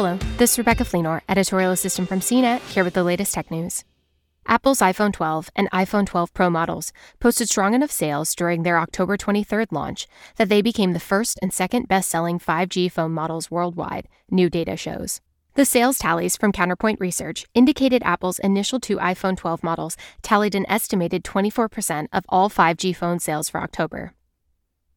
Hello, 0.00 0.16
this 0.36 0.52
is 0.52 0.58
Rebecca 0.58 0.84
Fleenor, 0.84 1.22
editorial 1.28 1.72
assistant 1.72 2.08
from 2.08 2.20
CNET, 2.20 2.60
here 2.72 2.84
with 2.84 2.94
the 2.94 3.02
latest 3.02 3.34
tech 3.34 3.50
news. 3.50 3.84
Apple's 4.46 4.78
iPhone 4.78 5.12
12 5.12 5.50
and 5.56 5.68
iPhone 5.72 6.06
12 6.06 6.32
Pro 6.32 6.48
models 6.48 6.92
posted 7.18 7.48
strong 7.48 7.74
enough 7.74 7.90
sales 7.90 8.32
during 8.36 8.62
their 8.62 8.78
October 8.78 9.16
23rd 9.16 9.72
launch 9.72 10.06
that 10.36 10.48
they 10.48 10.62
became 10.62 10.92
the 10.92 11.00
first 11.00 11.36
and 11.42 11.52
second 11.52 11.88
best 11.88 12.08
selling 12.08 12.38
5G 12.38 12.92
phone 12.92 13.10
models 13.10 13.50
worldwide, 13.50 14.06
new 14.30 14.48
data 14.48 14.76
shows. 14.76 15.20
The 15.54 15.64
sales 15.64 15.98
tallies 15.98 16.36
from 16.36 16.52
Counterpoint 16.52 17.00
Research 17.00 17.44
indicated 17.52 18.04
Apple's 18.04 18.38
initial 18.38 18.78
two 18.78 18.98
iPhone 18.98 19.36
12 19.36 19.64
models 19.64 19.96
tallied 20.22 20.54
an 20.54 20.64
estimated 20.68 21.24
24% 21.24 22.06
of 22.12 22.24
all 22.28 22.48
5G 22.48 22.94
phone 22.94 23.18
sales 23.18 23.48
for 23.48 23.60
October. 23.60 24.12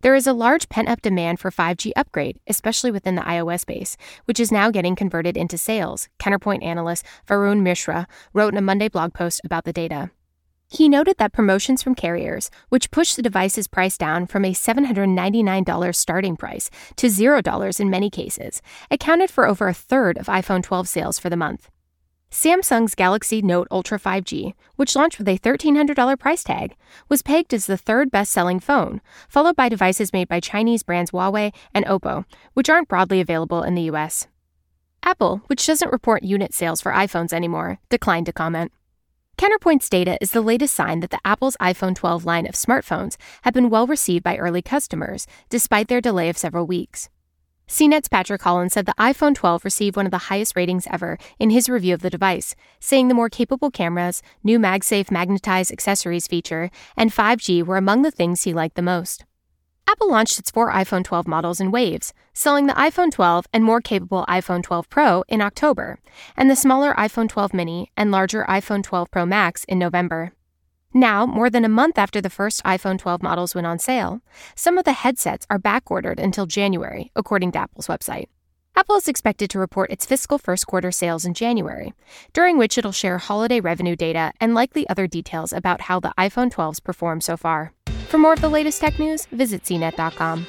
There 0.01 0.15
is 0.15 0.25
a 0.25 0.33
large 0.33 0.67
pent 0.67 0.89
up 0.89 1.03
demand 1.03 1.39
for 1.39 1.51
5G 1.51 1.91
upgrade, 1.95 2.39
especially 2.47 2.89
within 2.89 3.13
the 3.13 3.21
iOS 3.21 3.67
base, 3.67 3.97
which 4.25 4.39
is 4.39 4.51
now 4.51 4.71
getting 4.71 4.95
converted 4.95 5.37
into 5.37 5.59
sales, 5.59 6.09
Counterpoint 6.17 6.63
analyst 6.63 7.05
Varun 7.27 7.61
Mishra 7.61 8.07
wrote 8.33 8.51
in 8.51 8.57
a 8.57 8.63
Monday 8.63 8.89
blog 8.89 9.13
post 9.13 9.41
about 9.43 9.63
the 9.63 9.71
data. 9.71 10.09
He 10.69 10.89
noted 10.89 11.17
that 11.19 11.33
promotions 11.33 11.83
from 11.83 11.93
carriers, 11.93 12.49
which 12.69 12.89
pushed 12.89 13.15
the 13.15 13.21
device's 13.21 13.67
price 13.67 13.95
down 13.95 14.25
from 14.25 14.43
a 14.43 14.53
$799 14.53 15.95
starting 15.95 16.35
price 16.35 16.71
to 16.95 17.07
$0 17.07 17.79
in 17.79 17.89
many 17.89 18.09
cases, 18.09 18.61
accounted 18.89 19.29
for 19.29 19.47
over 19.47 19.67
a 19.67 19.73
third 19.73 20.17
of 20.17 20.25
iPhone 20.25 20.63
12 20.63 20.89
sales 20.89 21.19
for 21.19 21.29
the 21.29 21.37
month. 21.37 21.69
Samsung's 22.31 22.95
Galaxy 22.95 23.41
Note 23.41 23.67
Ultra 23.69 23.99
5G, 23.99 24.53
which 24.77 24.95
launched 24.95 25.19
with 25.19 25.27
a 25.27 25.37
$1,300 25.37 26.17
price 26.17 26.45
tag, 26.45 26.75
was 27.09 27.21
pegged 27.21 27.53
as 27.53 27.65
the 27.65 27.75
third 27.75 28.09
best 28.09 28.31
selling 28.31 28.61
phone, 28.61 29.01
followed 29.27 29.57
by 29.57 29.67
devices 29.67 30.13
made 30.13 30.29
by 30.29 30.39
Chinese 30.39 30.81
brands 30.81 31.11
Huawei 31.11 31.53
and 31.73 31.85
Oppo, 31.85 32.23
which 32.53 32.69
aren't 32.69 32.87
broadly 32.87 33.19
available 33.19 33.63
in 33.63 33.75
the 33.75 33.91
US. 33.91 34.27
Apple, 35.03 35.41
which 35.47 35.65
doesn't 35.67 35.91
report 35.91 36.23
unit 36.23 36.53
sales 36.53 36.79
for 36.79 36.93
iPhones 36.93 37.33
anymore, 37.33 37.79
declined 37.89 38.27
to 38.27 38.33
comment. 38.33 38.71
Counterpoint's 39.37 39.89
data 39.89 40.17
is 40.21 40.31
the 40.31 40.41
latest 40.41 40.73
sign 40.73 41.01
that 41.01 41.09
the 41.09 41.19
Apple's 41.25 41.57
iPhone 41.59 41.95
12 41.95 42.23
line 42.23 42.47
of 42.47 42.55
smartphones 42.55 43.17
have 43.41 43.53
been 43.53 43.69
well 43.69 43.87
received 43.87 44.23
by 44.23 44.37
early 44.37 44.61
customers, 44.61 45.27
despite 45.49 45.89
their 45.89 45.99
delay 45.99 46.29
of 46.29 46.37
several 46.37 46.65
weeks. 46.65 47.09
CNET's 47.71 48.09
Patrick 48.09 48.41
Holland 48.41 48.73
said 48.73 48.85
the 48.85 48.93
iPhone 48.99 49.33
12 49.33 49.63
received 49.63 49.95
one 49.95 50.05
of 50.05 50.11
the 50.11 50.27
highest 50.27 50.57
ratings 50.57 50.87
ever 50.91 51.17
in 51.39 51.51
his 51.51 51.69
review 51.69 51.93
of 51.93 52.01
the 52.01 52.09
device, 52.09 52.53
saying 52.81 53.07
the 53.07 53.13
more 53.13 53.29
capable 53.29 53.71
cameras, 53.71 54.21
new 54.43 54.59
MagSafe 54.59 55.09
magnetized 55.09 55.71
accessories 55.71 56.27
feature, 56.27 56.69
and 56.97 57.11
5G 57.11 57.63
were 57.63 57.77
among 57.77 58.01
the 58.01 58.11
things 58.11 58.43
he 58.43 58.51
liked 58.53 58.75
the 58.75 58.81
most. 58.81 59.23
Apple 59.87 60.11
launched 60.11 60.37
its 60.37 60.51
four 60.51 60.69
iPhone 60.69 61.01
12 61.01 61.29
models 61.29 61.61
in 61.61 61.71
waves, 61.71 62.13
selling 62.33 62.67
the 62.67 62.73
iPhone 62.73 63.09
12 63.09 63.47
and 63.53 63.63
more 63.63 63.79
capable 63.79 64.25
iPhone 64.27 64.61
12 64.61 64.89
Pro 64.89 65.23
in 65.29 65.39
October, 65.39 66.01
and 66.35 66.49
the 66.49 66.57
smaller 66.57 66.93
iPhone 66.95 67.29
12 67.29 67.53
mini 67.53 67.89
and 67.95 68.11
larger 68.11 68.43
iPhone 68.49 68.83
12 68.83 69.09
Pro 69.09 69.25
Max 69.25 69.63
in 69.63 69.79
November. 69.79 70.33
Now, 70.93 71.25
more 71.25 71.49
than 71.49 71.63
a 71.63 71.69
month 71.69 71.97
after 71.97 72.19
the 72.19 72.29
first 72.29 72.63
iPhone 72.63 72.99
12 72.99 73.23
models 73.23 73.55
went 73.55 73.67
on 73.67 73.79
sale, 73.79 74.21
some 74.55 74.77
of 74.77 74.83
the 74.83 74.91
headsets 74.91 75.47
are 75.49 75.59
backordered 75.59 76.19
until 76.19 76.45
January, 76.45 77.11
according 77.15 77.53
to 77.53 77.59
Apple's 77.59 77.87
website. 77.87 78.25
Apple 78.75 78.95
is 78.95 79.07
expected 79.07 79.49
to 79.49 79.59
report 79.59 79.91
its 79.91 80.05
fiscal 80.05 80.37
first 80.37 80.67
quarter 80.67 80.91
sales 80.91 81.25
in 81.25 81.33
January, 81.33 81.93
during 82.33 82.57
which 82.57 82.77
it'll 82.77 82.91
share 82.91 83.17
holiday 83.17 83.59
revenue 83.59 83.95
data 83.95 84.33
and 84.41 84.53
likely 84.53 84.87
other 84.89 85.07
details 85.07 85.53
about 85.53 85.81
how 85.81 85.99
the 85.99 86.13
iPhone 86.17 86.51
12s 86.51 86.83
perform 86.83 87.21
so 87.21 87.37
far. 87.37 87.73
For 88.09 88.17
more 88.17 88.33
of 88.33 88.41
the 88.41 88.49
latest 88.49 88.81
tech 88.81 88.99
news, 88.99 89.25
visit 89.27 89.63
cnet.com. 89.63 90.45